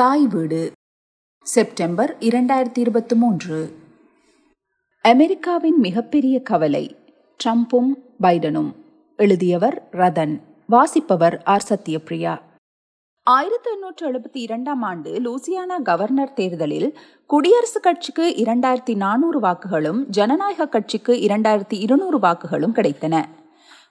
தாய் 0.00 0.26
வீடு. 0.26 0.72
செப்டம்பர் 1.42 2.16
இரண்டாயிரத்தி 2.20 2.78
இருபத்தி 2.78 3.16
மூன்று. 3.16 3.76
அமெரிக்காவின் 5.02 5.78
மிகப்பெரிய 5.78 6.42
கவலை 6.42 6.96
ட்ரம்பும் 7.44 7.88
பைடனும். 8.22 8.72
எழுதியவர் 9.16 9.88
ரதன் 9.92 10.40
வாசிப்பவர் 10.66 11.42
ஆர். 11.42 11.64
சத்யபிரியா 11.68 12.40
ஆயிரத்தி 13.22 13.70
எண்ணூற்று 13.70 14.12
எழுபத்தி 14.12 14.28
இரண்டாம் 14.32 14.82
ஆண்டு 14.82 15.20
லூசியானா 15.20 15.82
கவர்னர் 15.82 16.32
தேர்தலில் 16.32 16.98
குடியரசுக் 17.28 17.82
கட்சிக்கு 17.82 18.34
இரண்டாயிரத்தி 18.36 18.96
நானூறு 18.96 19.40
வாக்குகளும் 19.40 20.04
ஜனநாயக 20.04 20.68
கட்சிக்கு 20.68 21.12
இரண்டாயிரத்தி 21.12 21.80
இருநூறு 21.80 22.18
வாக்குகளும் 22.18 22.74
கிடைத்தன. 22.74 23.24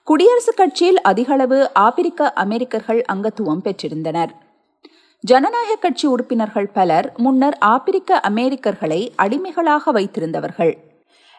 குடியரசுக் 0.06 0.56
கட்சியில் 0.56 1.00
அதிகளவு 1.00 1.74
ஆப்பிரிக்க 1.74 2.32
அமெரிக்கர்கள் 2.32 3.04
அங்கத்துவம் 3.12 3.62
பெற்றிருந்தனர். 3.64 4.30
ஜனநாயக 5.22 5.74
கட்சி 5.74 6.06
உறுப்பினர்கள் 6.06 6.66
பலர் 6.66 7.12
முன்னர் 7.16 7.58
ஆப்பிரிக்க 7.58 8.20
அமெரிக்கர்களை 8.28 9.08
அடிமைகளாக 9.16 9.92
வைத்திருந்தவர்கள். 9.92 10.76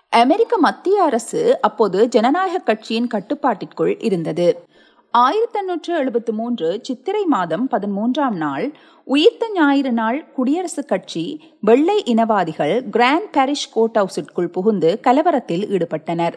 அமெரிக்க 0.09 0.57
மத்திய 0.57 1.03
அரசு 1.03 1.61
அப்போது 1.61 2.07
ஜனநாயக 2.07 2.57
கட்சியின் 2.57 3.07
கட்டுப்பாட்டிற்குள் 3.07 3.99
இருந்தது. 3.99 4.65
ஆயிரத்தி 5.11 5.59
எண்ணூற்று 5.59 6.03
எழுபத்தி 6.03 6.31
மூன்று 6.31 6.79
சித்திரை 6.81 7.25
மாதம் 7.25 7.67
பதிமூன்றாம் 7.71 8.35
நாள் 8.35 8.71
உயிர்த்த 9.03 9.49
ஞாயிறு 9.53 9.91
நாள் 9.91 10.25
குடியரசுக் 10.37 10.87
கட்சி 10.87 11.41
வெள்ளை 11.61 12.03
இனவாதிகள் 12.03 12.89
கிராண்ட் 12.89 13.37
பாரிஷ் 13.37 13.69
கோர்ட் 13.73 13.97
ஹவுஸிற்குள் 13.97 14.47
புகுந்து 14.47 14.99
கலவரத்தில் 15.03 15.67
ஈடுபட்டனர். 15.67 16.33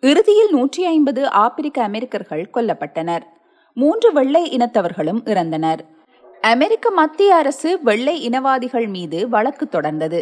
இறுதியில் 0.00 0.50
நூற்றி 0.50 0.84
ஐம்பது 0.84 1.28
ஆப்பிரிக்க 1.28 1.82
அமெரிக்கர்கள் 1.82 2.50
கொல்லப்பட்டனர். 2.54 3.22
மூன்று 3.74 4.12
வெள்ளை 4.12 4.56
இனத்தவர்களும் 4.56 5.22
இறந்தனர். 5.24 5.78
அமெரிக்க 6.50 6.90
மத்திய 6.90 7.34
அரசு 7.34 7.80
வெள்ளை 7.82 8.28
இனவாதிகள் 8.28 8.88
மீது 8.88 9.28
வழக்கு 9.28 9.68
தொடர்ந்தது. 9.72 10.20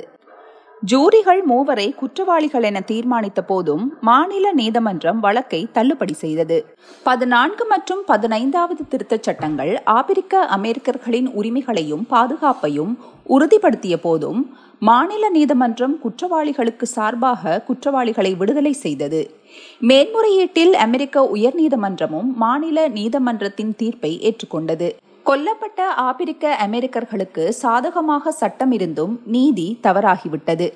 ஜூரிகள் 0.90 1.40
மூவரை 1.48 1.94
குற்றவாளிகள் 1.94 2.62
என 2.62 2.82
தீர்மானித்த 2.86 3.40
போதும் 3.46 3.92
மாநில 4.00 4.52
நீதிமன்றம் 4.52 5.20
வழக்கை 5.20 5.68
தள்ளுபடி 5.72 6.12
செய்தது. 6.12 6.76
பதினான்கு 7.02 7.66
மற்றும் 7.66 8.02
பதினைந்தாவது 8.06 8.84
திருத்தச் 8.90 9.22
சட்டங்கள் 9.22 9.82
ஆப்பிரிக்க 9.84 10.44
அமெரிக்கர்களின் 10.46 11.28
உரிமைகளையும் 11.34 12.06
பாதுகாப்பையும் 12.10 12.94
உறுதிப்படுத்திய 13.28 13.96
போதும் 13.96 14.56
மாநில 14.78 15.30
நீதிமன்றம் 15.30 15.98
குற்றவாளிகளுக்கு 16.04 16.82
சார்பாக 16.82 17.62
குற்றவாளிகளை 17.66 18.34
விடுதலை 18.34 18.72
செய்தது. 18.72 19.34
மேன்முறையீட்டில் 19.80 20.72
அமெரிக்க 20.72 21.30
உயர்நீதிமன்றமும் 21.34 22.32
மாநில 22.34 22.88
நீதிமன்றத்தின் 22.88 23.76
தீர்ப்பை 23.76 24.18
ஏற்றுக்கொண்டது. 24.22 24.90
கொல்லப்பட்ட 25.28 25.80
ஆப்பிரிக்க 25.96 26.58
அமெரிக்கர்களுக்கு 26.66 27.48
சாதகமாக 27.48 28.30
சட்டம் 28.30 28.72
இருந்தும் 28.72 29.20
நீதி 29.24 29.78
தவறாகிவிட்டது. 29.82 30.66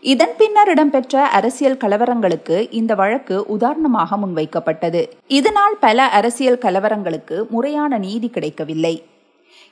இதன் 0.00 0.34
பின்னர் 0.36 0.68
இடம்பெற்ற 0.68 1.24
அரசியல் 1.28 1.78
கலவரங்களுக்கு 1.84 2.56
இந்த 2.70 2.94
வழக்கு 2.94 3.46
உதாரணமாக 3.46 4.16
முன்வைக்கப்பட்டது. 4.16 5.02
இதனால் 5.26 5.76
பல 5.80 6.08
அரசியல் 6.08 6.58
கலவரங்களுக்கு 6.58 7.48
முறையான 7.48 7.98
நீதி 7.98 8.28
கிடைக்கவில்லை. 8.28 8.94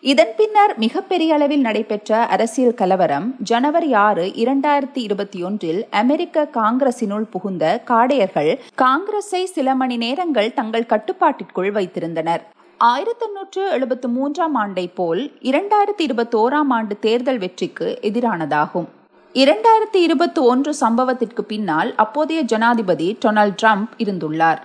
இதன் 0.01 0.33
பின்னர் 0.37 0.79
மிகப்பெரிய 0.79 1.35
அளவில் 1.35 1.61
நடைபெற்ற 1.61 2.27
அரசியல் 2.27 2.75
கலவரம் 2.75 3.27
ஜனவரி 3.43 3.95
ஆறு 3.95 4.25
இரண்டாயிரத்தி 4.27 5.01
இருபத்தி 5.07 5.43
ஒன்றில் 5.43 5.87
அமெரிக்க 5.91 6.49
காங்கிரசினுள் 6.53 7.27
புகுந்த 7.31 7.83
காடையர்கள் 7.87 8.59
காங்கிரஸை 8.75 9.45
சில 9.47 9.75
மணி 9.75 9.97
நேரங்கள் 9.97 10.55
தங்கள் 10.55 10.87
கட்டுப்பாட்டிற்குள் 10.87 11.71
வைத்திருந்தனர். 11.73 12.41
ஆயிரத்தி 12.83 13.27
எண்ணூற்று 13.27 13.79
எழுபத்தி 13.79 14.07
மூன்றாம் 14.07 14.55
ஆண்டை 14.55 14.89
போல் 14.89 15.33
இரண்டாயிரத்தி 15.41 16.01
இருபத்தி 16.01 16.39
ஓராம் 16.39 16.69
ஆண்டு 16.69 16.99
தேர்தல் 16.99 17.39
வெற்றிக்கு 17.39 17.99
எதிரானதாகும். 18.03 18.87
இரண்டாயிரத்தி 19.33 19.97
இருபத்தி 19.97 20.41
ஒன்று 20.41 20.75
சம்பவத்திற்கு 20.81 21.41
பின்னால் 21.41 21.95
அப்போதைய 21.95 22.43
ஜனாதிபதி 22.43 23.19
டொனால்ட் 23.25 23.57
ட்ரம்ப் 23.63 23.87
இருந்துள்ளார். 23.99 24.59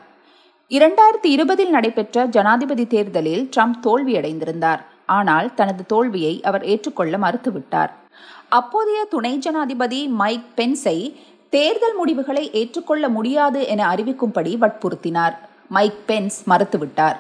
இரண்டாயிரத்தி 0.70 1.24
இருபதில் 1.24 1.70
நடைபெற்ற 1.70 2.26
ஜனாதிபதி 2.26 2.88
தேர்தலில் 2.88 3.50
ட்ரம்ப் 3.56 3.82
தோல்வியடைந்திருந்தார். 3.84 4.80
ஆனால் 5.06 5.54
தனது 5.54 5.86
தோல்வியை 5.86 6.42
அவர் 6.44 6.66
ஏற்றுக்கொள்ள 6.66 7.18
மறுத்துவிட்டார். 7.18 7.90
அப்போதைய 8.50 9.06
துணை 9.10 9.38
ஜனாதிபதி 9.38 10.08
மைக் 10.08 10.50
பென்ஸை 10.56 11.16
தேர்தல் 11.50 11.96
முடிவுகளை 11.96 12.52
ஏற்றுக்கொள்ள 12.52 13.10
முடியாது 13.10 13.68
என 13.68 13.94
அறிவிக்கும்படி 13.94 14.58
வற்புறுத்தினார். 14.58 15.36
மைக் 15.70 16.08
பென்ஸ் 16.08 16.50
மறுத்துவிட்டார். 16.50 17.16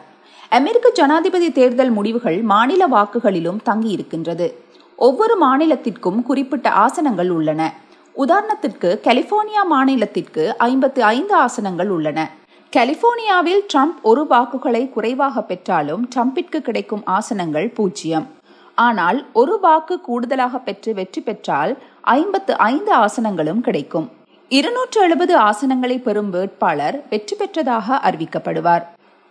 அமெரிக்க 0.49 0.89
ஜனாதிபதி 0.89 1.51
தேர்தல் 1.51 1.89
முடிவுகள் 1.89 2.41
மாநில 2.41 2.87
வாக்குகளிலும் 2.87 3.59
தங்கியிருக்கின்றது. 3.65 4.53
ஒவ்வொரு 4.95 5.35
மாநிலத்திற்கும் 5.41 6.21
குறிப்பிட்ட 6.21 6.69
ஆசனங்கள் 6.69 7.29
உள்ளன. 7.29 7.73
உதாரணத்திற்கு 8.17 8.89
கலிபோர்னியா 9.07 9.63
மாநிலத்திற்கு 9.71 10.53
ஐம்பத்தி 10.59 10.99
ஐந்து 10.99 11.37
ஆசனங்கள் 11.37 11.87
உள்ளன. 11.87 12.31
கலிபோர்னியாவில் 12.75 13.65
ட்ரம்ப் 13.73 14.01
ஒரு 14.01 14.27
வாக்குகளை 14.27 14.89
குறைவாக 14.89 15.41
பெற்றாலும் 15.41 16.09
ட்ரம்பிற்கு 16.15 16.59
கிடைக்கும் 16.59 17.03
ஆசனங்கள் 17.05 17.73
பூஜ்ஜியம். 17.73 18.27
ஆனால் 18.75 19.25
ஒரு 19.33 19.59
வாக்கு 19.59 20.01
கூடுதலாக 20.01 20.57
பெற்று 20.57 20.93
வெற்றி 20.93 21.21
பெற்றால் 21.21 21.77
ஐம்பத்து 22.01 22.57
ஐந்து 22.57 22.95
ஆசனங்களும் 22.95 23.61
கிடைக்கும். 23.61 24.09
இருநூற்று 24.49 25.01
எழுபது 25.01 25.37
ஆசனங்களை 25.37 26.01
பெறும் 26.01 26.29
வேட்பாளர் 26.29 27.03
வெற்றி 27.09 27.37
பெற்றதாக 27.37 27.99
அறிவிக்கப்படுவார். 28.09 28.83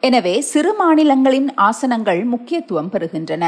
எனவே 0.06 0.40
சிறு 0.40 0.74
மாநிலங்களின் 0.74 1.54
ஆசனங்கள் 1.56 2.24
முக்கியத்துவம் 2.24 2.90
பெறுகின்றன. 2.92 3.44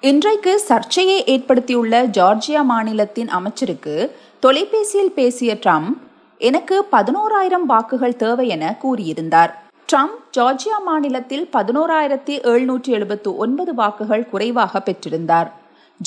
இன்றைக்கு 0.00 0.60
சர்ச்சையை 0.60 1.24
ஏற்படுத்தியுள்ள 1.24 2.02
ஜார்ஜியா 2.18 2.62
மாநிலத்தின் 2.64 3.28
அமைச்சருக்கு 3.28 4.16
தொலைபேசியில் 4.40 5.12
பேசிய 5.12 5.58
ட்ரம்ப் 5.64 5.96
எனக்கு 6.38 6.86
பதினோராயிரம் 6.92 7.66
வாக்குகள் 7.66 8.16
தேவை 8.16 8.48
என 8.48 8.78
கூறியிருந்தார். 8.82 9.50
ட்ரம்ப் 9.92 10.16
ஜார்ஜியா 10.38 10.78
மாநிலத்தில் 10.84 11.48
பதினோராயிரத்தி 11.52 12.36
எழுநூற்றி 12.52 12.88
எழுபத்து 12.88 13.36
ஒன்பது 13.36 13.74
வாக்குகள் 13.74 14.28
குறைவாக 14.28 14.82
பெற்றிருந்தார். 14.84 15.50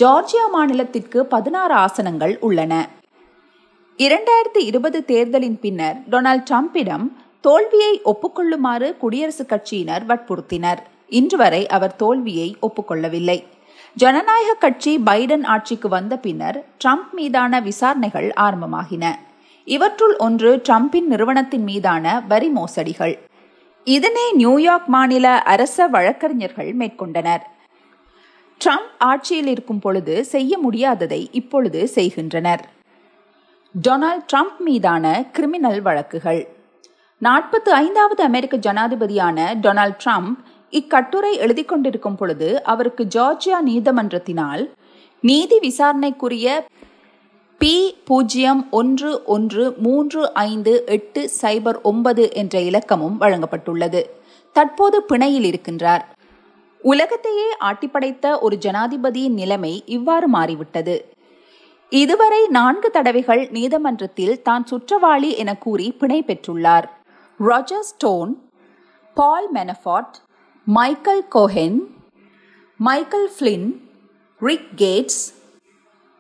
ஜார்ஜியா 0.02 0.48
மாநிலத்திற்கு 0.56 1.20
பதினாறு 1.20 1.76
ஆசனங்கள் 1.76 2.40
உள்ளன. 2.40 2.90
இரண்டாயிரத்தி 3.98 4.62
இருபது 4.62 5.06
தேர்தலின் 5.06 5.60
பின்னர் 5.60 5.98
டொனால்ட் 6.10 6.48
ட்ரம்பிடம் 6.52 7.06
தோல்வியை 7.46 8.02
ஒப்புக்கொள்ளுமாறு 8.06 8.96
குடியரசுக் 9.02 9.50
கட்சியினர் 9.50 10.04
வற்புறுத்தினர். 10.08 10.78
இன்று 11.10 11.38
வரை 11.38 11.68
அவர் 11.68 11.96
தோல்வியை 11.96 12.56
ஒப்புக்கொள்ளவில்லை. 12.62 13.44
ஜனநாயக 13.96 14.54
கட்சி 14.54 14.98
பைடன் 14.98 15.46
ஆட்சிக்கு 15.46 15.90
வந்த 15.90 16.18
பின்னர் 16.18 16.66
ட்ரம்ப் 16.84 17.12
மீதான 17.12 17.60
விசாரணைகள் 17.60 18.32
ஆரம்பமாகின. 18.36 19.16
இவற்றுள் 19.66 20.16
ஒன்று 20.16 20.62
ட்ரம்பின் 20.70 21.06
நிறுவனத்தின் 21.06 21.64
மீதான 21.64 22.24
வரி 22.28 22.52
மோசடிகள். 22.56 23.20
இதனை 23.84 24.32
நியூயார்க் 24.34 24.88
மாநில 24.88 25.42
அரச 25.42 25.88
வழக்கறிஞர்கள் 25.88 26.78
மேற்கொண்டனர். 26.78 27.44
ட்ரம்ப் 28.66 28.92
ஆட்சியில் 28.98 29.48
இருக்கும் 29.48 29.80
பொழுது 29.80 30.26
செய்ய 30.26 30.58
முடியாததை 30.70 31.28
இப்பொழுது 31.32 31.88
செய்கின்றனர். 31.88 32.70
டொனால்ட் 33.88 34.26
ட்ரம்ப் 34.34 34.60
மீதான 34.60 35.26
கிரிமினல் 35.32 35.82
வழக்குகள். 35.82 36.62
நாற்பத்து 37.18 37.74
ஐந்தாவது 37.74 38.24
அமெரிக்க 38.24 38.58
ஜனாதிபதியான 38.58 39.56
டொனால்ட் 39.62 40.00
ட்ரம்ப் 40.06 40.36
இக்கட்டுரை 40.70 41.38
எழுதி 41.38 41.64
கொண்டிருக்கும் 41.64 42.16
பொழுது 42.16 42.64
அவருக்கு 42.64 43.08
ஜார்ஜியா 43.16 43.62
நீதிமன்றத்தினால் 43.66 44.72
நீதி 45.22 45.58
விசாரணைக்குரிய 45.58 46.66
பி 47.58 47.96
பூஜ்ஜியம் 48.06 48.68
ஒன்று 48.72 49.22
ஒன்று 49.26 49.74
மூன்று 49.78 50.34
ஐந்து 50.34 50.84
எட்டு 50.86 51.30
சைபர் 51.42 51.82
ஒன்பது 51.82 52.34
என்ற 52.34 52.60
இலக்கமும் 52.60 53.22
வழங்கப்பட்டுள்ளது. 53.22 54.02
தற்போது 54.54 55.04
பிணையில் 55.10 55.54
இருக்கின்றார். 55.54 56.02
உலகத்தையே 56.82 57.48
ஆட்டிப்படைத்த 57.62 58.40
ஒரு 58.40 58.58
ஜனாதிபதியின் 58.62 59.34
நிலைமை 59.34 59.84
இவ்வாறு 59.86 60.28
மாறிவிட்டது. 60.28 61.14
இதுவரை 61.90 62.48
நான்கு 62.48 62.92
தடவைகள் 62.92 63.50
நீதிமன்றத்தில் 63.52 64.42
தான் 64.42 64.68
சுற்றவாளி 64.72 65.38
என 65.38 65.56
கூறி 65.56 65.92
பிணை 65.92 66.24
பெற்றுள்ளார். 66.28 66.84
Roger 67.50 67.84
Stone 67.84 68.32
Paul 69.18 69.48
Manafort 69.54 70.16
Michael 70.68 71.24
Cohen 71.36 71.80
Michael 72.80 73.30
Flynn 73.36 73.66
Rick 74.42 74.70
Gates 74.76 75.22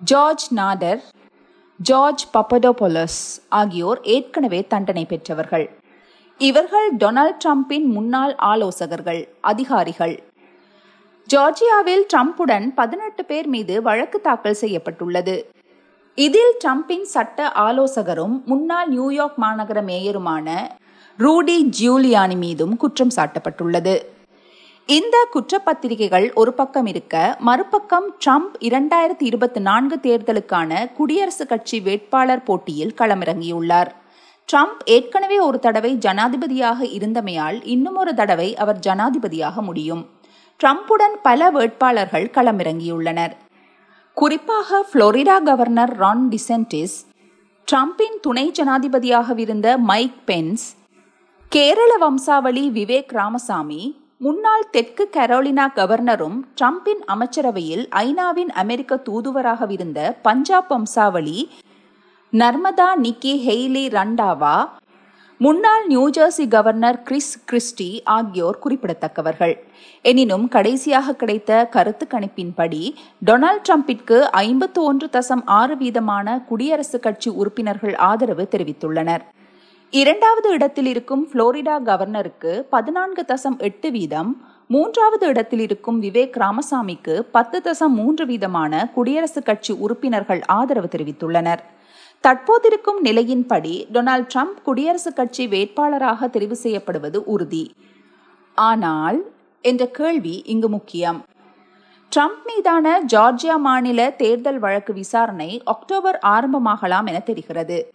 George 0.01 0.45
Nader 0.53 1.01
George 1.79 2.25
Papadopoulos 2.33 3.19
ஆகியோர் 3.59 4.01
ஏற்கனவே 4.15 4.61
தண்டனை 4.67 5.05
பெற்றவர்கள். 5.05 5.65
இவர்கள் 6.37 6.89
டொனால்ட் 6.97 7.39
ட்ரம்பின் 7.45 7.87
முன்னாள் 7.87 8.35
ஆலோசகர்கள் 8.51 9.21
அதிகாரிகள். 9.41 10.15
ஜார்ஜியாவில் 11.29 12.05
ட்ரம்புடன் 12.13 12.69
பதினெட்டு 12.75 13.25
பேர் 13.25 13.47
மீது 13.47 13.81
வழக்கு 13.81 14.21
தாக்கல் 14.21 14.61
செய்யப்பட்டுள்ளது. 14.61 15.35
இதில் 16.17 16.55
ட்ரம்பின் 16.59 17.09
சட்ட 17.15 17.51
ஆலோசகரும் 17.67 18.37
முன்னாள் 18.45 18.89
நியூயார்க் 18.89 19.41
மாநகர 19.41 19.81
மேயருமான 19.91 20.47
ரூடி 21.17 21.69
ஜியூலியானி 21.79 22.37
மீதும் 22.37 22.77
குற்றம் 22.77 23.11
சாட்டப்பட்டுள்ளது. 23.15 24.01
இந்த 24.85 25.27
குற்றப்பத்திரிகைகள் 25.31 26.33
ஒரு 26.33 26.53
பக்கம் 26.53 26.85
இருக்க 26.85 27.35
மறுபக்கம் 27.39 28.15
ட்ரம்ப் 28.25 28.55
இரண்டாயிரத்தி 28.59 29.23
இருபத்தி 29.23 29.59
நான்கு 29.59 29.99
தேர்தலுக்கான 30.01 30.91
குடியரசுக் 30.99 31.47
கட்சி 31.47 31.79
வேட்பாளர் 31.79 32.43
போட்டியில் 32.43 32.93
களமிறங்கியுள்ளார். 32.97 33.87
ட்ரம்ப் 34.53 34.81
ஏற்கனவே 34.85 35.39
ஒரு 35.39 35.59
தடவை 35.59 35.97
ஜனாதிபதியாக 35.97 36.85
இருந்தமையால் 36.85 37.59
இன்னும் 37.63 37.95
ஒரு 37.95 38.13
தடவை 38.13 38.55
அவர் 38.55 38.79
ஜனாதிபதியாக 38.87 39.61
முடியும். 39.61 40.09
ட்ரம்புடன் 40.63 41.15
பல 41.21 41.49
வேட்பாளர்கள் 41.49 42.29
களமிறங்கியுள்ளனர். 42.33 43.31
குறிப்பாக 44.13 44.85
புளோரிடா 44.93 45.43
கவர்னர் 45.43 45.95
ரான் 45.95 46.29
டிசென்டிஸ் 46.29 46.97
ட்ரம்பின் 47.71 48.19
துணை 48.21 48.51
ஜனாதிபதியாகவிருந்த 48.51 49.77
மைக் 49.77 50.25
பென்ஸ் 50.25 50.82
கேரள 51.53 51.91
வம்சாவளி 52.01 52.61
விவேக் 52.75 53.11
ராமசாமி 53.11 53.81
முன்னாள் 54.17 54.63
தெற்கு 54.71 55.03
கரோலினா 55.11 55.65
கவர்னரும் 55.75 56.37
ட்ரம்பின் 56.57 57.03
அமைச்சரவையில் 57.05 57.83
ஐநாவின் 57.99 58.51
அமெரிக்க 58.61 58.95
தூதுவராகவிருந்த 59.07 59.99
பஞ்சாப் 60.21 60.69
வம்சாவளி 60.73 61.39
நர்மதா 62.33 62.87
நிக்கி 63.03 63.33
ஹெய்லி 63.47 63.85
ரண்டாவா 63.97 64.55
முன்னாள் 65.39 65.85
நியூஜெர்சி 65.87 66.47
கவர்னர் 66.47 66.99
கிறிஸ் 67.01 67.33
கிறிஸ்டி 67.51 67.89
ஆகியோர் 68.15 68.59
குறிப்பிடத்தக்கவர்கள். 68.63 69.55
எனினும் 70.01 70.47
கடைசியாக 70.47 71.15
கிடைத்த 71.15 71.65
கருத்து 71.75 72.07
கணிப்பின்படி 72.09 72.83
டொனால்ட் 73.25 73.65
ட்ரம்பிற்கு 73.69 74.19
ஐம்பத்து 74.21 74.81
ஒன்று 74.83 75.09
தசம் 75.11 75.45
ஆறு 75.59 75.75
வீதமான 75.75 76.35
குடியரசுக் 76.49 77.05
கட்சி 77.07 77.29
உறுப்பினர்கள் 77.29 77.95
ஆதரவு 78.09 78.47
தெரிவித்துள்ளனர். 78.51 79.25
இரண்டாவது 79.95 80.49
இடத்தில் 80.49 80.85
இருக்கும் 80.85 81.27
புளோரிடா 81.33 81.75
கவர்னருக்கு 81.85 82.59
பதினான்கு 82.59 83.25
தசம் 83.27 83.57
எட்டு 83.57 83.91
வீதம் 83.91 84.47
மூன்றாவது 84.67 85.27
இடத்தில் 85.27 85.59
இருக்கும் 85.59 86.01
விவேக் 86.01 86.37
ராமசாமிக்கு 86.37 87.19
பத்து 87.19 87.61
தசம் 87.63 87.87
மூன்று 87.87 88.25
வீதமான 88.25 88.89
குடியரசுக் 88.95 89.43
கட்சி 89.43 89.73
உறுப்பினர்கள் 89.73 90.41
ஆதரவு 90.45 90.87
தெரிவித்துள்ளனர். 90.95 91.57
தற்போதிருக்கும் 92.23 92.99
நிலையின்படி 93.03 93.85
டொனால்ட் 93.93 94.27
ட்ரம்ப் 94.33 94.57
குடியரசுக் 94.65 95.15
கட்சி 95.15 95.47
வேட்பாளராக 95.47 96.27
தெரிவு 96.27 96.51
செய்யப்படுவது 96.51 97.23
உறுதி. 97.23 97.71
ஆனால் 98.55 99.33
என்ற 99.61 99.87
கேள்வி 99.87 100.41
இங்கு 100.45 100.69
முக்கியம். 100.69 101.23
ட்ரம்ப் 102.15 102.43
மீதான 102.45 103.01
ஜார்ஜியா 103.13 103.57
மாநில 103.57 104.09
தேர்தல் 104.09 104.59
வழக்கு 104.59 104.93
விசாரணை 104.93 105.61
அக்டோபர் 105.63 106.19
ஆரம்பமாகலாம் 106.25 107.05
என 107.05 107.19
தெரிகிறது. 107.19 107.92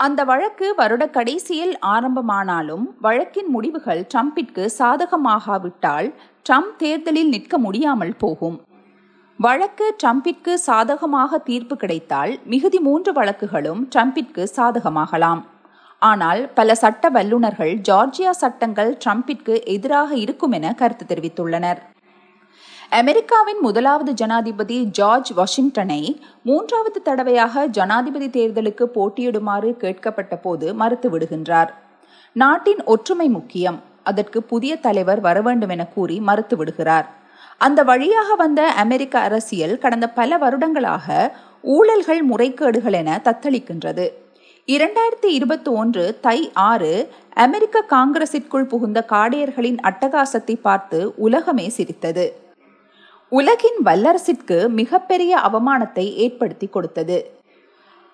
அந்த 0.00 0.20
வழக்கு 0.24 0.74
வருட 0.74 1.06
கடைசியில் 1.06 1.74
ஆரம்பமானாலும் 1.86 2.84
வழக்கின் 3.00 3.50
முடிவுகள் 3.54 4.02
ட்ரம்பிற்கு 4.14 4.64
சாதகமாகாவிட்டால் 4.78 6.08
ட்ரம்ப் 6.48 6.74
தேர்தலில் 6.76 7.28
நிற்க 7.28 7.58
முடியாமல் 7.58 8.14
போகும். 8.16 8.56
வழக்கு 9.38 9.86
ட்ரம்பிற்கு 10.02 10.52
சாதகமாக 10.54 11.38
தீர்ப்பு 11.38 11.76
கிடைத்தால் 11.76 12.32
மிகுதி 12.44 12.78
மூன்று 12.78 13.12
வழக்குகளும் 13.12 13.82
ட்ரம்பிற்கு 13.94 14.44
சாதகமாகலாம். 14.56 15.42
ஆனால் 16.02 16.42
பல 16.54 16.74
சட்ட 16.74 17.08
வல்லுநர்கள் 17.08 17.74
ஜார்ஜியா 17.88 18.30
சட்டங்கள் 18.42 18.92
ட்ரம்பிற்கு 19.04 19.56
எதிராக 19.76 20.14
இருக்கும் 20.14 20.52
என 20.52 20.74
கருத்து 20.74 21.04
தெரிவித்துள்ளனர். 21.08 21.80
அமெரிக்காவின் 22.90 23.60
முதலாவது 23.60 24.12
ஜனாதிபதி 24.12 24.84
ஜார்ஜ் 24.84 25.32
வாஷிங்டனை 25.32 26.20
மூன்றாவது 26.42 27.02
தடவையாக 27.02 27.66
ஜனாதிபதி 27.66 28.28
தேர்தலுக்கு 28.28 28.84
போட்டியிடுமாறு 28.94 29.76
கேட்கப்பட்ட 29.76 30.36
போது 30.36 30.74
மறுத்து 30.74 31.18
விடுகின்றார். 31.18 31.68
நாட்டின் 32.32 32.84
ஒற்றுமை 32.84 33.28
முக்கியம். 33.28 33.82
அதற்கு 34.02 34.42
புதிய 34.42 34.76
தலைவர் 34.76 35.20
வர 35.20 35.40
வேண்டும் 35.40 35.68
என 35.68 35.86
கூறி 35.86 36.20
மறுத்து 36.20 36.56
விடுகிறார். 36.56 37.10
அந்த 37.58 37.82
வழியாக 37.82 38.34
வந்த 38.34 38.70
அமெரிக்க 38.72 39.18
அரசியல் 39.18 39.78
கடந்த 39.78 40.08
பல 40.08 40.38
வருடங்களாக 40.38 41.36
ஊழல்கள் 41.62 42.20
முறைகேடுகள் 42.30 42.92
என 42.92 43.20
தத்தளிக்கின்றது. 43.24 44.08
இரண்டாயிரத்தி 44.66 45.26
இருபத்தி 45.26 45.70
ஒன்று 45.70 46.18
தை 46.20 46.50
ஆறு 46.54 47.08
அமெரிக்க 47.34 47.84
காங்கிரசிற்குள் 47.90 48.62
புகுந்த 48.62 49.06
காடையர்களின் 49.08 49.76
அட்டகாசத்தை 49.82 50.60
பார்த்து 50.60 51.14
உலகமே 51.16 51.68
சிரித்தது. 51.68 52.43
உலகின் 53.32 53.78
வல்லரசிற்கு 53.84 54.68
மிகப்பெரிய 54.68 55.38
அவமானத்தை 55.38 56.04
ஏற்படுத்தி 56.24 56.66
கொடுத்தது. 56.66 57.18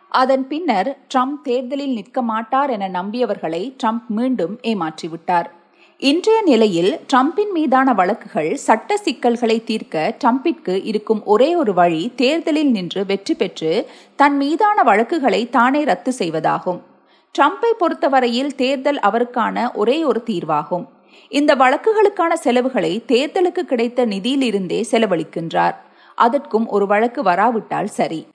அதன் 0.08 0.44
பின்னர் 0.48 0.98
ட்ரம்ப் 1.14 1.40
தேர்தலில் 1.42 1.92
நிற்க 1.92 2.22
மாட்டார் 2.22 2.70
என 2.70 2.88
நம்பியவர்களை 2.88 3.62
ட்ரம்ப் 3.82 4.06
மீண்டும் 4.06 4.54
ஏமாற்றிவிட்டார். 4.62 5.48
இன்றைய 5.98 6.42
நிலையில் 6.42 7.00
ட்ரம்பின் 7.12 7.52
மீதான 7.52 7.92
வழக்குகள் 7.92 8.54
சட்ட 8.56 8.96
சிக்கல்களை 8.96 9.64
தீர்க்க 9.64 10.14
ட்ரம்பிற்கு 10.24 10.84
இருக்கும் 10.84 11.24
ஒரே 11.24 11.56
ஒரு 11.56 11.74
வழி 11.74 12.12
தேர்தலில் 12.16 12.70
நின்று 12.70 13.06
வெற்றி 13.06 13.34
பெற்று 13.34 13.72
தன் 14.16 14.36
மீதான 14.36 14.82
வழக்குகளை 14.82 15.42
தானே 15.50 15.84
ரத்து 15.84 16.12
செய்வதாகும். 16.18 16.80
ட்ரம்பை 17.34 17.72
பொறுத்தவரையில் 17.78 18.54
தேர்தல் 18.54 18.98
அவருக்கான 18.98 19.74
ஒரே 19.74 20.04
ஒரு 20.04 20.22
தீர்வாகும். 20.26 20.86
இந்த 21.28 21.54
வழக்குகளுக்கான 21.54 22.32
செலவுகளை 22.32 23.04
தேர்தலுக்கு 23.08 23.60
கிடைத்த 23.60 24.06
நிதியிலிருந்தே 24.06 24.84
செலவழிக்கின்றார். 24.90 25.74
அதற்கும் 26.14 26.68
ஒரு 26.68 26.86
வழக்கு 26.86 27.22
வராவிட்டால் 27.22 27.86
சரி. 27.86 28.26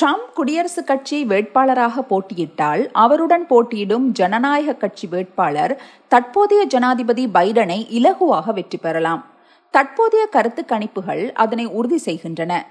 ட்ரம்ப் 0.00 0.30
குடியரசுக் 0.36 0.86
கட்சி 0.86 1.24
வேட்பாளராக 1.24 2.02
போட்டியிட்டால் 2.10 2.88
அவருடன் 2.92 3.46
போட்டியிடும் 3.46 4.06
ஜனநாயக 4.10 4.72
கட்சி 4.72 5.06
வேட்பாளர் 5.06 5.82
தற்போதைய 6.08 6.64
ஜனாதிபதி 6.64 7.26
பைடனை 7.26 7.78
இலகுவாக 7.90 8.52
வெற்றி 8.52 8.78
பெறலாம். 8.78 9.26
தற்போதைய 9.70 10.26
கருத்து 10.26 10.64
கணிப்புகள் 10.68 11.32
அதனை 11.32 11.66
உறுதி 11.66 11.96
செய்கின்றன. 11.96 12.66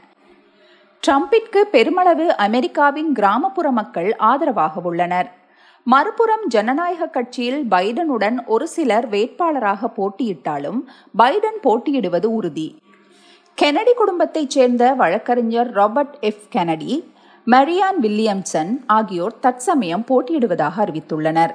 ட்ரம்பிற்கு 1.07 1.61
பெருமளவு 1.61 2.35
அமெரிக்காவின் 2.37 3.13
கிராமப்புற 3.13 3.71
மக்கள் 3.71 4.15
ஆதரவாக 4.15 4.81
உள்ளனர். 4.83 5.31
மறுபுறம் 5.85 6.45
ஜனநாயக 6.47 7.05
கட்சியில் 7.05 7.65
பைடனுடன் 7.71 8.45
ஒரு 8.45 8.67
சிலர் 8.67 9.09
வேட்பாளராக 9.09 9.89
போட்டியிட்டாலும் 9.97 10.79
பைடன் 11.17 11.59
போட்டியிடுவது 11.61 12.25
உறுதி. 12.25 12.77
கெனடி 13.61 13.93
குடும்பத்தைச் 13.95 14.49
சேர்ந்த 14.49 14.93
வழக்கறிஞர் 14.93 15.71
Robert 15.71 16.17
F. 16.19 16.47
Kennedy 16.55 17.03
Marianne 17.47 17.99
Williamson 18.01 18.71
ஆகியோர் 18.87 19.39
தற்சமயம் 19.39 20.05
போட்டியிடுவதாக 20.07 20.77
அறிவித்துள்ளனர். 20.77 21.53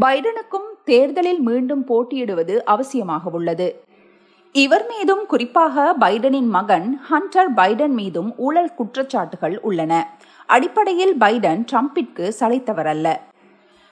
பைடனுக்கும் 0.00 0.68
தேர்தலில் 0.84 1.40
மீண்டும் 1.40 1.84
போட்டியிடுவது 1.84 2.64
அவசியமாக 2.66 3.30
உள்ளது. 3.30 3.84
இவர் 4.52 4.86
மீதும் 4.86 5.26
குறிப்பாக 5.26 5.94
பைடனின் 6.00 6.48
மகன் 6.48 7.00
ஹண்டர் 7.10 7.52
பைடன் 7.56 7.94
மீதும் 8.00 8.34
ஊழல் 8.36 8.72
குற்றச்சாட்டுகள் 8.78 9.58
உள்ளன. 9.60 10.16
அடிப்படையில் 10.54 11.12
பைடன் 11.20 11.60
ட்ரம்பிற்கு 11.70 12.24
சளைத்தவரல்ல. 12.40 13.08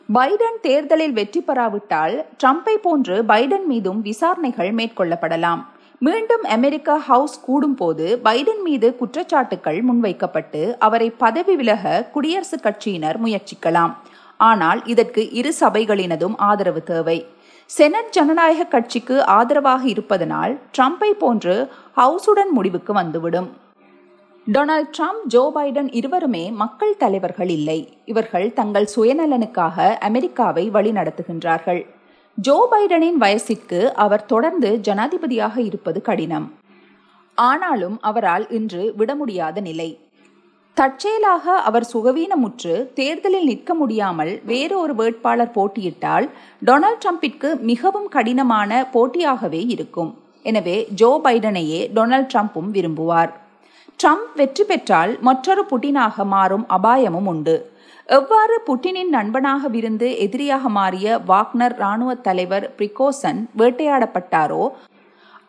பைடன் 0.08 0.58
தேர்தலில் 0.62 1.14
வெற்றி 1.18 1.40
பெறாவிட்டால் 1.40 2.16
ட்ரம்பை 2.40 2.74
போன்று 2.84 3.16
பைடன் 3.22 3.66
மீதும் 3.72 4.00
விசாரணைகள் 4.08 4.70
மேற்கொள்ளப்படலாம். 4.78 5.60
மீண்டும் 6.06 6.44
அமெரிக்க 6.56 6.98
ஹவுஸ் 7.08 7.36
கூடும்போது 7.46 8.06
பைடன் 8.26 8.62
மீது 8.62 8.88
குற்றச்சாட்டுகள் 9.00 9.80
முன்வைக்கப்பட்டு 9.88 10.62
அவரை 10.78 11.08
பதவி 11.24 11.56
விலக 11.56 12.10
குடியரசுக் 12.14 12.64
கட்சியினர் 12.66 13.18
முயற்சிக்கலாம். 13.24 13.94
ஆனால் 14.36 14.82
இதற்கு 14.92 15.24
இரு 15.40 15.52
சபைகளினதும் 15.60 16.36
ஆதரவு 16.50 16.82
தேவை. 16.92 17.18
செனட் 17.70 18.12
ஜனநாயக 18.18 18.68
கட்சிக்கு 18.76 19.16
ஆதரவாக 19.38 19.82
இருப்பதனால் 19.94 20.54
ட்ரம்பை 20.76 21.10
போன்று 21.24 21.56
ஹவுஸுடன் 21.96 22.54
முடிவுக்கு 22.58 22.92
வந்துவிடும். 22.92 23.50
டொனால்ட் 24.54 24.92
ட்ரம்ப் 24.96 25.24
ஜோ 25.32 25.40
பைடன் 25.54 25.88
இருவருமே 25.98 26.42
மக்கள் 26.60 26.94
தலைவர்கள் 26.98 27.50
இல்லை. 27.56 27.76
இவர்கள் 28.10 28.46
தங்கள் 28.58 28.86
சுயநலனுக்காக 28.94 29.76
அமெரிக்காவை 30.08 30.64
வழிநடத்துகின்றார்கள். 30.76 31.80
ஜோ 32.38 32.56
பைடனின் 32.72 33.18
வயசிற்கு 33.24 33.80
அவர் 34.04 34.24
தொடர்ந்து 34.32 34.70
ஜனாதிபதியாக 34.86 35.56
இருப்பது 35.60 36.00
கடினம். 36.08 36.46
ஆனாலும் 37.34 37.98
அவரால் 38.10 38.46
இன்று 38.58 38.82
விட 39.00 39.14
முடியாத 39.20 39.60
நிலை. 39.68 39.90
தற்செயலாக 40.76 41.54
அவர் 41.70 41.86
சுகவீனமுற்று 41.92 42.74
தேர்தலில் 42.98 43.46
நிற்க 43.50 43.74
முடியாமல் 43.74 44.32
வேறு 44.52 44.76
ஒரு 44.80 44.96
வேட்பாளர் 45.02 45.54
போட்டியிட்டால் 45.58 46.28
டொனால்ட் 46.70 47.02
ட்ரம்பிற்கு 47.04 47.50
மிகவும் 47.72 48.08
கடினமான 48.16 48.80
போட்டியாகவே 48.96 49.62
இருக்கும். 49.76 50.10
எனவே 50.42 50.78
ஜோ 51.02 51.12
பைடனையே 51.26 51.82
டொனால்ட் 51.98 52.32
ட்ரம்ப்பும் 52.34 52.72
விரும்புவார். 52.78 53.32
ட்ரம்ப் 54.00 54.28
வெற்றி 54.38 54.64
பெற்றால் 54.64 55.10
மற்றொரு 55.26 55.62
புட்டினாக 55.70 56.24
மாறும் 56.34 56.62
அபாயமும் 56.76 57.26
உண்டு. 57.32 57.56
எவ்வாறு 58.16 58.54
புட்டினின் 58.68 59.10
நண்பனாக 59.16 59.68
விருந்து 59.74 60.08
எதிரியாக 60.24 60.68
மாறிய 60.76 61.18
வாக்னர் 61.30 61.74
இராணுவ 61.80 62.14
தலைவர் 62.26 62.66
பிரிகோசன் 62.78 63.40
வேட்டையாடப்பட்டாரோ 63.60 64.62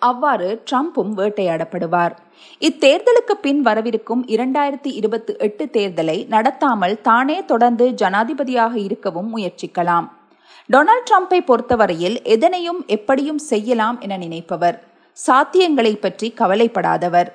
அவ்வாறு 0.09 0.49
ட்ரம்ப்பும் 0.69 1.13
வேட்டையாடப்படுவார். 1.19 2.13
இத்தேர்தலுக்கு 2.67 3.33
பின் 3.45 3.61
வரவிருக்கும் 3.67 4.23
இரண்டாயிரத்தி 4.35 4.91
இருபத்தி 4.99 5.33
எட்டு 5.47 5.65
தேர்தலை 5.77 6.17
நடத்தாமல் 6.35 6.95
தானே 7.01 7.37
தொடர்ந்து 7.51 7.87
ஜனாதிபதியாக 8.01 8.73
இருக்கவும் 8.87 9.29
முயற்சிக்கலாம். 9.35 10.07
டொனால்ட் 10.73 11.09
ட்ரம்ப்பை 11.09 11.41
பொறுத்தவரையில் 11.49 12.17
எதனையும் 12.35 12.81
எப்படியும் 12.97 13.41
செய்யலாம் 13.51 13.99
என 13.99 14.17
நினைப்பவர். 14.17 14.79
சாத்தியங்களை 15.17 15.93
பற்றி 15.99 16.29
கவலைப்படாதவர். 16.41 17.31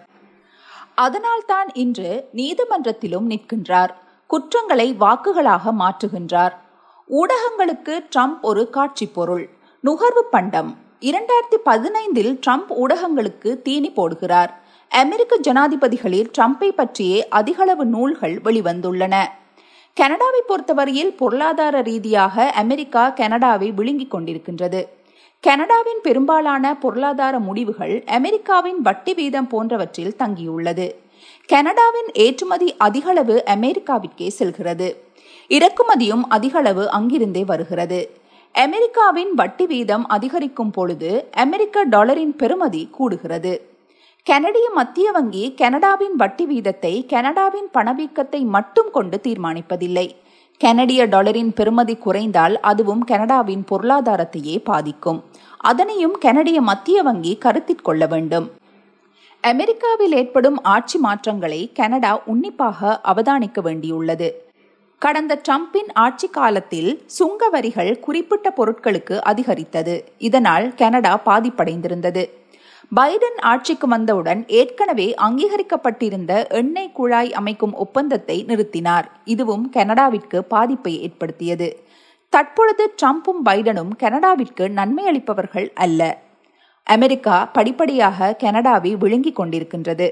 அதனால்தான் 0.97 1.69
இன்று 1.73 2.29
நீதிமன்றத்திலும் 2.33 3.31
நிற்கின்றார். 3.31 3.89
குற்றங்களை 4.27 4.97
வாக்குகளாக 5.01 5.73
மாற்றுகின்றார். 5.79 6.53
ஊடகங்களுக்கு 7.11 8.05
ட்ரம்ப் 8.17 8.41
ஒரு 8.43 8.71
காட்சி 8.71 9.07
பொருள் 9.07 9.49
நுகர்வு 9.81 10.25
பண்டம். 10.31 10.79
இரண்டாயிரத்தி 11.01 11.57
பதினைந்தில் 11.65 12.39
ட்ரம்ப் 12.47 12.71
ஊடகங்களுக்கு 12.71 13.63
தீனி 13.63 13.93
போடுகிறார். 13.97 14.51
அமெரிக்க 14.89 15.39
ஜனாதிபதிகளில் 15.49 16.31
ட்ரம்ப்பை 16.39 16.69
பற்றியே 16.69 17.29
அதிகளவு 17.29 17.85
நூல்கள் 17.85 18.41
வெளிவந்துள்ளன. 18.45 19.25
கனடாவை 19.95 20.43
பொறுத்தவரையில் 20.47 21.17
பொருளாதார 21.17 21.81
ரீதியாக 21.81 22.51
அமெரிக்கா 22.51 23.11
கனடாவை 23.11 23.75
விழுங்கிக் 23.75 24.15
கொண்டிருக்கின்றது. 24.15 24.96
கனடாவின் 25.45 26.01
பெரும்பாலான 26.03 26.65
பொருளாதார 26.77 27.35
முடிவுகள் 27.39 27.93
அமெரிக்காவின் 28.07 28.79
வட்டி 28.83 29.13
வீதம் 29.15 29.49
போன்றவற்றில் 29.49 30.17
தங்கியுள்ளது. 30.19 30.87
கனடாவின் 31.49 32.09
ஏற்றுமதி 32.15 32.69
அதிகளவு 32.79 33.37
அமெரிக்காவிற்கே 33.55 34.29
செல்கிறது. 34.39 34.89
இறக்குமதியும் 35.51 36.25
அதிகளவு 36.29 36.85
அங்கிருந்தே 36.91 37.43
வருகிறது. 37.45 38.01
அமெரிக்காவின் 38.55 39.33
வட்டி 39.35 39.67
வீதம் 39.67 40.05
அதிகரிக்கும் 40.07 40.71
பொழுது 40.71 41.13
அமெரிக்க 41.45 41.87
டாலரின் 41.87 42.35
பெறுமதி 42.43 42.83
கூடுகிறது. 42.99 43.55
கனடிய 44.27 44.67
மத்திய 44.71 45.09
வங்கி 45.11 45.45
கனடாவின் 45.55 46.17
வட்டி 46.17 46.47
வீதத்தை 46.47 46.95
கனடாவின் 47.07 47.69
பணவீக்கத்தை 47.75 48.41
மட்டும் 48.57 48.91
கொண்டு 48.93 49.19
தீர்மானிப்பதில்லை. 49.27 50.07
கனடிய 50.59 51.07
டாலரின் 51.07 51.51
பெறுமதி 51.57 51.99
குறைந்தால் 51.99 52.61
அதுவும் 52.61 53.05
கனடாவின் 53.05 53.65
பொருளாதாரத்தையே 53.71 54.65
பாதிக்கும். 54.65 55.25
அதனையும் 55.57 56.19
கனடிய 56.19 56.61
மத்திய 56.61 57.03
வங்கி 57.03 57.37
கருத்தில் 57.37 57.83
கொள்ள 57.83 58.07
வேண்டும். 58.07 58.51
அமெரிக்காவில் 59.41 60.13
ஏற்படும் 60.13 60.63
ஆட்சி 60.63 60.99
மாற்றங்களை 60.99 61.71
கனடா 61.73 62.23
உன்னிப்பாக 62.25 63.01
அவதானிக்க 63.05 63.61
வேண்டியுள்ளது. 63.63 64.31
கடந்த 64.99 65.41
டிரம்பின் 65.49 65.91
ஆட்சி 65.95 66.29
காலத்தில் 66.29 67.03
சுங்க 67.07 67.49
வரிகள் 67.49 68.01
குறிப்பிட்ட 68.01 68.53
பொருட்களுக்கு 68.57 69.19
அதிகரித்தது. 69.21 70.13
இதனால் 70.19 70.75
கனடா 70.75 71.21
பாதிப்படைந்திருந்தது. 71.25 72.31
பைடன் 72.95 73.41
ஆட்சிக்கு 73.41 73.89
வந்தவுடன் 73.89 74.45
ஏற்கனவே 74.49 75.15
அங்கீகரிக்கப்பட்டிருந்த 75.15 76.49
எண்ணெய் 76.49 76.93
குழாய் 76.93 77.33
அமைக்கும் 77.33 77.75
ஒப்பந்தத்தை 77.75 78.45
நிறுத்தினார். 78.45 79.05
இதுவும் 79.25 79.73
கனடாவிற்கு 79.77 80.39
பாதிப்பை 80.39 81.03
ஏற்படுத்தியது. 81.03 81.87
தற்பொழுது 82.29 82.95
ட்ரம்ப்பும் 83.03 83.49
பைடனும் 83.49 83.91
கனடாவிற்கு 83.99 84.69
நன்மை 84.69 85.05
அளிப்பவர்கள் 85.05 85.73
அல்ல. 85.75 86.19
அமெரிக்கா 86.83 87.45
படிப்படியாக 87.45 88.37
கனடாவை 88.39 88.97
விழுங்கிக் 88.97 89.41
கொண்டிருக்கின்றது. 89.41 90.11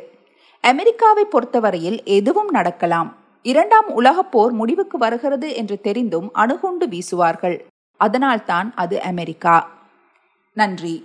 அமெரிக்காவை 0.61 1.25
பொறுத்தவரையில் 1.25 2.05
எதுவும் 2.05 2.49
நடக்கலாம். 2.49 3.17
இரண்டாம் 3.43 3.93
உலகப் 3.93 4.33
போர் 4.33 4.53
முடிவுக்கு 4.53 4.99
வருகிறது 4.99 5.55
என்று 5.55 5.81
தெரிந்தும் 5.81 6.33
அணுகுண்டு 6.33 6.87
வீசுவார்கள். 6.87 7.61
அதனால்தான் 7.97 8.73
அது 8.75 9.03
அமெரிக்கா. 9.03 9.71
நன்றி. 10.53 11.03